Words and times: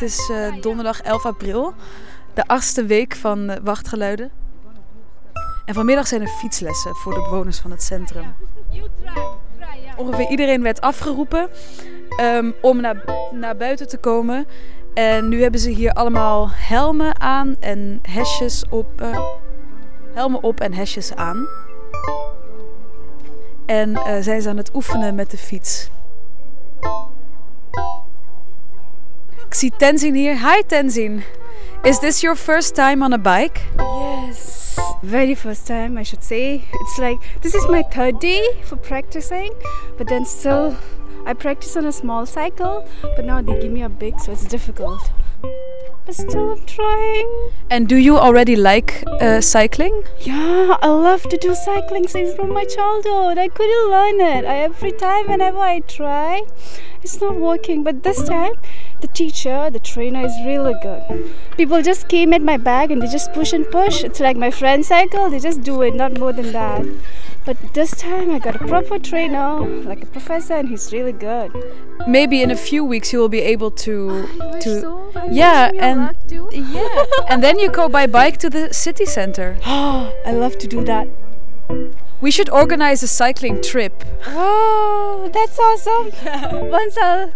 Het 0.00 0.08
is 0.08 0.28
uh, 0.28 0.60
donderdag 0.60 1.00
11 1.00 1.26
april, 1.26 1.74
de 2.34 2.46
achtste 2.46 2.84
week 2.84 3.16
van 3.16 3.50
uh, 3.50 3.56
Wachtgeluiden. 3.62 4.30
En 5.64 5.74
vanmiddag 5.74 6.06
zijn 6.06 6.20
er 6.20 6.28
fietslessen 6.28 6.94
voor 6.94 7.14
de 7.14 7.22
bewoners 7.22 7.58
van 7.58 7.70
het 7.70 7.82
centrum. 7.82 8.34
Ongeveer 9.96 10.28
iedereen 10.28 10.62
werd 10.62 10.80
afgeroepen 10.80 11.48
um, 12.20 12.54
om 12.62 12.80
naar, 12.80 13.04
naar 13.32 13.56
buiten 13.56 13.88
te 13.88 13.96
komen. 13.96 14.46
En 14.94 15.28
nu 15.28 15.42
hebben 15.42 15.60
ze 15.60 15.70
hier 15.70 15.92
allemaal 15.92 16.48
helmen 16.50 17.20
aan 17.20 17.56
en 17.60 18.00
hesjes 18.02 18.64
op. 18.68 19.02
Uh, 19.02 19.20
helmen 20.14 20.42
op 20.42 20.60
en 20.60 20.72
hesjes 20.72 21.14
aan. 21.14 21.48
En 23.66 23.98
zijn 24.20 24.42
ze 24.42 24.48
aan 24.48 24.56
het 24.56 24.74
oefenen 24.74 25.14
met 25.14 25.30
de 25.30 25.38
fiets. 25.38 25.90
Ik 29.50 29.56
zie 29.56 29.72
Tenzin 29.76 30.14
hier. 30.14 30.36
Hi 30.38 30.62
Tenzin. 30.66 31.22
Is 31.82 31.98
this 31.98 32.20
your 32.20 32.36
first 32.36 32.74
time 32.74 33.02
on 33.02 33.12
a 33.12 33.18
bike? 33.18 33.60
Yes, 33.78 34.78
very 35.02 35.34
first 35.34 35.66
time 35.66 35.98
I 35.98 36.04
should 36.04 36.22
say. 36.22 36.62
It's 36.72 36.98
like 36.98 37.18
this 37.40 37.54
is 37.54 37.66
my 37.68 37.82
third 37.82 38.20
day 38.20 38.42
for 38.62 38.76
practicing, 38.76 39.50
but 39.98 40.06
then 40.06 40.24
still 40.24 40.76
I 41.26 41.34
practice 41.34 41.76
on 41.76 41.84
a 41.86 41.92
small 41.92 42.26
cycle, 42.26 42.86
but 43.16 43.24
now 43.24 43.42
they 43.42 43.58
give 43.60 43.72
me 43.72 43.82
a 43.82 43.88
big, 43.88 44.20
so 44.20 44.30
it's 44.30 44.46
difficult. 44.46 45.10
But 46.06 46.14
still, 46.14 46.50
I'm 46.52 46.64
trying. 46.66 47.50
And 47.70 47.88
do 47.88 47.96
you 47.96 48.18
already 48.18 48.56
like 48.56 49.04
uh, 49.20 49.40
cycling? 49.40 50.02
Yeah, 50.20 50.76
I 50.80 50.88
love 50.88 51.22
to 51.28 51.36
do 51.36 51.54
cycling 51.54 52.08
since 52.08 52.34
from 52.34 52.52
my 52.52 52.64
childhood. 52.64 53.38
I 53.38 53.48
couldn't 53.48 53.90
learn 53.90 54.20
it. 54.20 54.44
I, 54.44 54.56
every 54.58 54.92
time, 54.92 55.28
whenever 55.28 55.58
I 55.58 55.80
try, 55.80 56.42
it's 57.02 57.20
not 57.20 57.36
working. 57.36 57.82
But 57.84 58.02
this 58.02 58.22
time, 58.28 58.54
the 59.00 59.08
teacher, 59.08 59.70
the 59.70 59.78
trainer 59.78 60.24
is 60.24 60.32
really 60.44 60.74
good. 60.82 61.32
People 61.56 61.82
just 61.82 62.08
came 62.08 62.32
at 62.32 62.42
my 62.42 62.56
back 62.56 62.90
and 62.90 63.00
they 63.00 63.06
just 63.06 63.32
push 63.32 63.52
and 63.52 63.68
push. 63.70 64.02
It's 64.04 64.20
like 64.20 64.36
my 64.36 64.50
friend 64.50 64.84
cycle, 64.84 65.30
they 65.30 65.38
just 65.38 65.62
do 65.62 65.82
it, 65.82 65.94
not 65.94 66.18
more 66.18 66.32
than 66.32 66.52
that. 66.52 66.86
But 67.44 67.56
this 67.72 67.90
time 67.92 68.30
I 68.30 68.38
got 68.38 68.56
a 68.56 68.58
proper 68.58 68.98
trainer, 68.98 69.60
like 69.60 70.02
a 70.02 70.06
professor, 70.06 70.54
and 70.54 70.68
he's 70.68 70.92
really 70.92 71.12
good. 71.12 71.50
Maybe 72.06 72.42
in 72.42 72.50
a 72.50 72.56
few 72.56 72.84
weeks 72.84 73.12
you 73.12 73.18
will 73.18 73.30
be 73.30 73.40
able 73.40 73.70
to 73.86 74.28
ah, 74.40 74.58
to 74.58 74.80
so. 74.80 75.12
yeah 75.30 75.70
and 75.74 76.16
yeah 76.52 77.04
and 77.28 77.42
then 77.42 77.58
you 77.58 77.70
go 77.70 77.88
by 77.88 78.06
bike 78.06 78.36
to 78.38 78.50
the 78.50 78.72
city 78.74 79.06
center. 79.06 79.58
Oh, 79.64 80.14
I 80.26 80.32
love 80.32 80.58
to 80.58 80.66
do 80.66 80.84
that. 80.84 81.08
We 82.20 82.30
should 82.30 82.50
organize 82.50 83.02
a 83.02 83.08
cycling 83.08 83.62
trip. 83.62 84.04
Oh, 84.26 85.30
that's 85.32 85.58
awesome! 85.58 86.68
Once 86.70 86.98
I'll 86.98 87.32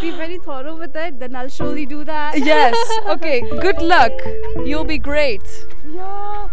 be 0.00 0.10
very 0.10 0.38
thorough 0.38 0.76
with 0.76 0.96
it, 0.96 1.18
then 1.18 1.36
I'll 1.36 1.48
surely 1.48 1.86
do 1.86 2.04
that. 2.04 2.38
Yes. 2.38 2.76
Okay. 3.08 3.40
Good 3.60 3.80
luck. 3.82 4.12
You'll 4.64 4.84
be 4.84 4.98
great. 4.98 5.42
Yeah. 5.90 6.48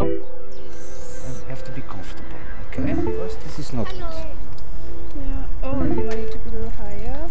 And 0.00 1.48
have 1.48 1.64
to 1.64 1.72
be 1.72 1.82
comfortable. 1.82 2.36
Okay. 2.68 2.94
First, 2.94 3.40
this 3.40 3.58
is 3.58 3.72
not 3.72 3.88
good. 3.88 3.98
Yeah. 4.00 5.46
Oh, 5.62 5.82
you 5.82 6.02
want 6.02 6.12
it 6.14 6.32
to 6.32 6.38
be 6.38 6.50
a 6.50 6.52
little 6.52 6.70
higher? 6.70 7.30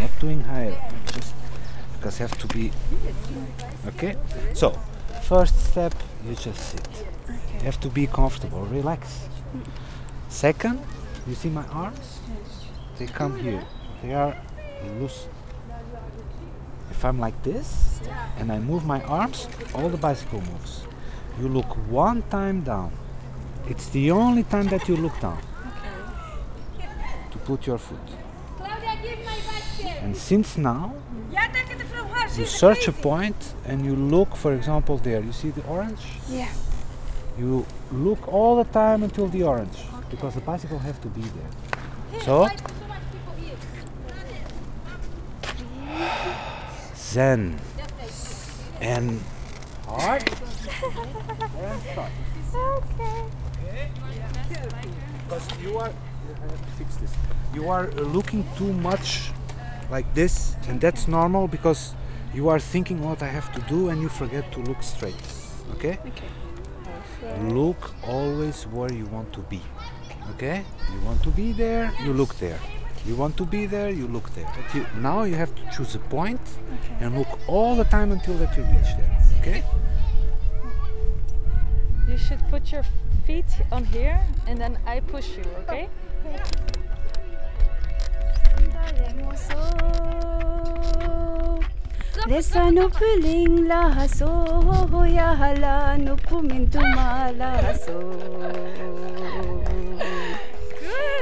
Not 0.00 0.20
doing 0.20 0.42
higher. 0.42 0.76
Just 1.12 1.34
because 1.94 2.18
have 2.18 2.36
to 2.38 2.46
be. 2.48 2.70
Okay. 3.86 4.16
So, 4.54 4.78
first 5.34 5.58
step, 5.72 5.94
you 6.24 6.32
just 6.36 6.62
sit. 6.70 6.88
You 7.54 7.64
have 7.64 7.80
to 7.80 7.88
be 7.88 8.06
comfortable. 8.06 8.62
Relax. 8.66 9.26
Second, 10.28 10.78
you 11.26 11.34
see 11.34 11.48
my 11.48 11.66
arms? 11.84 12.20
They 12.98 13.06
come 13.06 13.34
here. 13.40 13.64
They 14.00 14.14
are 14.14 14.36
loose. 15.00 15.26
If 16.92 17.04
I'm 17.04 17.18
like 17.18 17.42
this 17.42 18.00
and 18.38 18.52
I 18.52 18.60
move 18.60 18.86
my 18.86 19.02
arms, 19.02 19.48
all 19.74 19.88
the 19.88 19.96
bicycle 19.96 20.40
moves. 20.52 20.86
You 21.40 21.48
look 21.48 21.70
one 22.04 22.22
time 22.30 22.60
down. 22.60 22.92
It's 23.68 23.88
the 23.88 24.12
only 24.12 24.44
time 24.44 24.68
that 24.68 24.88
you 24.88 24.96
look 24.96 25.18
down 25.20 25.42
to 27.32 27.38
put 27.38 27.66
your 27.66 27.78
foot. 27.78 28.23
And 29.82 30.16
since 30.16 30.56
now, 30.56 30.94
you 32.36 32.46
search 32.46 32.88
a 32.88 32.92
point 32.92 33.54
and 33.64 33.84
you 33.84 33.94
look, 33.94 34.36
for 34.36 34.52
example, 34.54 34.98
there. 34.98 35.20
You 35.20 35.32
see 35.32 35.50
the 35.50 35.64
orange? 35.66 36.00
Yeah. 36.28 36.48
You 37.38 37.66
look 37.92 38.28
all 38.28 38.56
the 38.56 38.70
time 38.70 39.02
until 39.02 39.28
the 39.28 39.42
orange 39.42 39.78
because 40.10 40.34
the 40.34 40.40
bicycle 40.40 40.78
have 40.78 41.00
to 41.02 41.08
be 41.08 41.22
there. 41.22 42.20
So, 42.22 42.48
Zen 46.96 47.58
and 48.80 49.20
hard. 49.86 50.22
Okay. 51.92 52.08
Because 55.24 55.60
you 55.62 55.78
are, 55.78 55.88
I 55.88 56.40
have 56.40 56.66
to 56.66 56.72
fix 56.78 56.96
this. 56.96 57.12
You 57.54 57.68
are 57.68 57.90
looking 57.92 58.46
too 58.56 58.72
much 58.72 59.30
like 59.90 60.12
this, 60.14 60.56
and 60.68 60.80
that's 60.80 61.08
normal 61.08 61.48
because 61.48 61.94
you 62.34 62.48
are 62.48 62.58
thinking 62.58 63.02
what 63.02 63.22
I 63.22 63.28
have 63.28 63.52
to 63.54 63.60
do 63.62 63.88
and 63.90 64.02
you 64.02 64.08
forget 64.08 64.50
to 64.52 64.60
look 64.60 64.82
straight. 64.82 65.14
Okay? 65.74 65.98
Okay. 66.06 66.30
Look 67.54 67.94
always 68.06 68.66
where 68.66 68.92
you 68.92 69.06
want 69.06 69.32
to 69.32 69.40
be. 69.40 69.60
Okay? 70.30 70.64
You 70.92 71.00
want 71.06 71.22
to 71.22 71.30
be 71.30 71.52
there, 71.52 71.92
you 72.02 72.12
look 72.12 72.34
there. 72.36 72.58
You 73.06 73.14
want 73.16 73.36
to 73.36 73.44
be 73.44 73.66
there, 73.66 73.90
you 73.90 74.08
look 74.08 74.30
there. 74.34 74.50
But 74.56 74.74
you, 74.74 74.86
now 74.96 75.24
you 75.24 75.34
have 75.34 75.54
to 75.54 75.62
choose 75.70 75.94
a 75.94 75.98
point 75.98 76.40
and 77.00 77.16
look 77.18 77.38
all 77.46 77.76
the 77.76 77.84
time 77.84 78.12
until 78.12 78.34
that 78.38 78.56
you 78.56 78.62
reach 78.64 78.96
there. 78.96 79.18
Okay? 79.40 79.64
You 82.08 82.16
should 82.16 82.40
put 82.48 82.72
your 82.72 82.84
feet 83.26 83.46
on 83.70 83.84
here 83.84 84.20
and 84.46 84.58
then 84.58 84.78
I 84.86 85.00
push 85.00 85.36
you, 85.36 85.44
okay? 85.62 85.88
Oh, 86.26 86.30
Lesa 86.30 86.83
no 92.26 92.88
puling 92.88 93.68
lahaso 93.68 95.06
ya 95.06 95.34
hala 95.36 95.98
no 95.98 96.16
pumintuma 96.16 97.30
lahaso. 97.36 98.00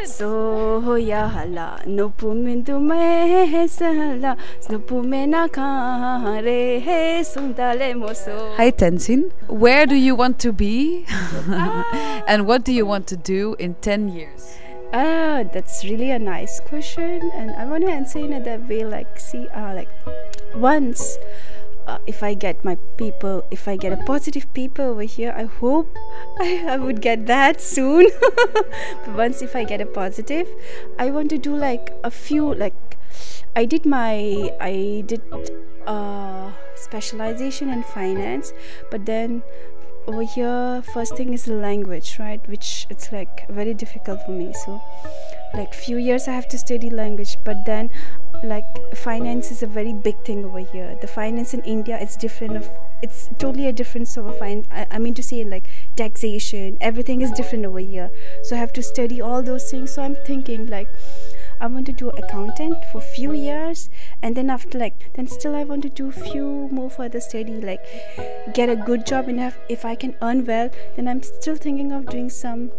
So 0.07 0.97
ya 0.97 1.29
hala 1.29 1.83
no 1.87 2.09
pumintume 2.11 3.69
sala 3.69 4.37
no 4.71 4.79
pumena 4.79 5.49
kare 5.51 6.79
he 6.81 7.25
sundale 7.25 7.95
moso. 7.95 8.55
Hi 8.57 8.71
Tenzin. 8.71 9.33
Where 9.49 9.87
do 9.87 9.97
you 9.97 10.15
want 10.15 10.39
to 10.41 10.53
be? 10.53 11.05
Ah. 11.09 12.25
and 12.29 12.47
what 12.47 12.65
do 12.65 12.73
you 12.73 12.87
want 12.87 13.09
to 13.09 13.17
do 13.17 13.57
in 13.59 13.75
10 13.75 14.09
years? 14.09 14.62
Ah, 14.93 15.43
that's 15.53 15.85
really 15.85 16.11
a 16.11 16.19
nice 16.19 16.61
question, 16.61 17.31
and 17.35 17.51
I 17.53 17.65
want 17.65 17.87
to 17.87 17.91
answer 17.91 18.19
in 18.19 18.43
that 18.43 18.69
way. 18.69 18.85
Like, 18.85 19.19
see, 19.19 19.49
uh, 19.49 19.73
like 19.73 19.89
once, 20.55 21.17
uh, 21.87 21.99
if 22.07 22.23
I 22.23 22.35
get 22.35 22.63
my 22.63 22.77
people, 22.99 23.45
if 23.51 23.69
I 23.69 23.77
get 23.77 23.93
a 23.93 23.97
positive 24.05 24.53
people 24.53 24.85
over 24.85 25.03
here, 25.03 25.33
I 25.35 25.45
hope 25.45 25.97
I, 26.41 26.65
I 26.69 26.77
would 26.77 27.01
get 27.01 27.27
that 27.27 27.61
soon. 27.61 28.07
but 28.55 29.17
once, 29.17 29.41
if 29.41 29.57
I 29.57 29.65
get 29.65 29.81
a 29.81 29.87
positive, 29.87 30.47
I 30.99 31.11
want 31.11 31.31
to 31.31 31.39
do 31.39 31.57
like 31.57 31.93
a 32.05 32.11
few 32.11 32.55
like. 32.55 32.75
I 33.55 33.67
did 33.67 33.85
my 33.85 34.51
I 34.61 35.05
did 35.05 35.21
uh, 35.87 36.53
specialization 36.75 37.69
in 37.69 37.83
finance, 37.83 38.53
but 38.91 39.05
then 39.05 39.43
over 40.07 40.23
here 40.23 40.83
first 40.93 41.17
thing 41.17 41.33
is 41.33 41.45
the 41.45 41.55
language 41.55 42.19
right? 42.19 42.47
Which 42.49 42.87
it's 42.91 43.13
like 43.13 43.49
very 43.49 43.75
difficult 43.75 44.21
for 44.25 44.33
me. 44.33 44.53
So 44.65 44.81
like 45.55 45.75
few 45.75 45.99
years 45.99 46.29
i 46.29 46.33
have 46.33 46.49
to 46.49 46.57
study 46.57 46.89
language 46.89 47.37
but 47.45 47.67
then 47.67 47.91
like 48.43 48.65
finance 48.97 49.51
is 49.51 49.63
a 49.63 49.67
very 49.67 49.93
big 49.93 50.17
thing 50.25 50.45
over 50.45 50.61
here. 50.61 50.97
The 51.01 51.07
finance 51.07 51.55
in 51.55 51.61
india 51.63 51.99
is 52.01 52.17
different 52.17 52.57
of 52.57 52.69
it's 53.03 53.29
totally 53.39 53.67
a 53.67 53.73
different 53.73 54.09
sort 54.09 54.29
of 54.29 54.39
fine 54.39 54.65
I, 54.71 54.87
I 54.91 54.99
mean 54.99 55.15
to 55.15 55.23
say 55.23 55.45
like 55.45 55.69
taxation 55.97 56.79
everything 56.81 57.23
is 57.23 57.31
different 57.33 57.65
over 57.67 57.79
here. 57.79 58.11
So 58.43 58.57
i 58.57 58.59
have 58.59 58.73
to 58.75 58.83
study 58.83 59.21
all 59.21 59.43
those 59.43 59.71
things. 59.71 59.93
So 59.95 60.03
i'm 60.03 60.17
thinking 60.27 60.67
like 60.69 60.89
I 61.63 61.67
want 61.67 61.87
to 61.87 61.93
do 61.93 62.09
accountant 62.11 62.85
for 62.91 63.01
few 63.01 63.33
years 63.33 63.89
and 64.21 64.37
then 64.37 64.51
after 64.51 64.79
like 64.79 65.15
then 65.15 65.29
still 65.29 65.55
I 65.55 65.63
want 65.63 65.83
to 65.83 65.89
do 65.89 66.11
few 66.11 66.69
more 66.73 66.91
further 66.91 67.21
study 67.21 67.61
like 67.61 67.85
get 68.53 68.69
a 68.69 68.75
good 68.75 69.07
job 69.07 69.29
have, 69.29 69.57
if 69.69 69.85
I 69.85 69.95
can 69.95 70.17
earn 70.23 70.45
well 70.45 70.71
then 70.97 71.07
I'm 71.07 71.23
still 71.23 71.55
thinking 71.55 71.93
of 71.93 72.07
doing 72.07 72.31
some 72.31 72.73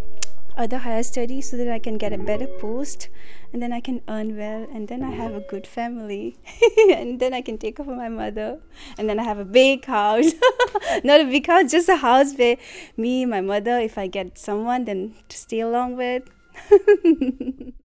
other 0.57 0.79
higher 0.79 1.01
studies 1.01 1.49
so 1.49 1.55
that 1.55 1.69
I 1.69 1.79
can 1.79 1.97
get 1.97 2.11
a 2.11 2.17
better 2.17 2.45
post 2.59 3.07
and 3.53 3.61
then 3.61 3.71
I 3.71 3.79
can 3.79 4.01
earn 4.09 4.35
well 4.37 4.67
and 4.73 4.89
then 4.89 5.01
I 5.01 5.11
have 5.11 5.33
a 5.33 5.39
good 5.39 5.65
family 5.65 6.35
and 6.91 7.21
then 7.21 7.33
I 7.33 7.41
can 7.41 7.57
take 7.57 7.77
care 7.77 7.89
of 7.89 7.97
my 7.97 8.09
mother 8.09 8.59
and 8.97 9.09
then 9.09 9.17
I 9.17 9.23
have 9.23 9.39
a 9.39 9.45
big 9.45 9.85
house. 9.85 10.33
Not 11.05 11.21
a 11.21 11.25
big 11.25 11.47
house 11.47 11.71
just 11.71 11.87
a 11.87 11.95
house 11.95 12.33
where 12.35 12.57
me 12.97 13.25
my 13.25 13.39
mother 13.39 13.79
if 13.79 13.97
I 13.97 14.07
get 14.07 14.37
someone 14.37 14.83
then 14.83 15.15
to 15.29 15.37
stay 15.37 15.61
along 15.61 15.95
with 15.95 16.29